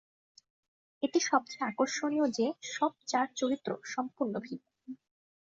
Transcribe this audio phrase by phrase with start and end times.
[1.03, 4.65] এটি সবচেয়ে আকর্ষণীয় যে সব চার চরিত্র সম্পূর্ণ ভিন্ন।